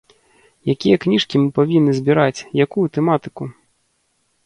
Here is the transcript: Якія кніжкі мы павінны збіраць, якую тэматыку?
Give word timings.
Якія 0.73 0.97
кніжкі 1.03 1.35
мы 1.43 1.47
павінны 1.59 1.91
збіраць, 1.99 2.45
якую 2.67 2.85
тэматыку? 2.99 3.43